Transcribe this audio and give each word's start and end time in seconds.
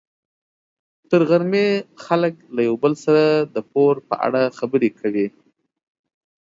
تر 1.09 1.21
غرمې 1.29 1.67
خلک 2.05 2.33
له 2.55 2.61
یو 2.67 2.75
بل 2.83 2.93
سره 3.03 3.23
د 3.55 3.57
پور 3.71 3.95
په 4.07 4.15
اړه 4.25 4.41
خبرې 4.57 4.89
کوي. 4.99 5.27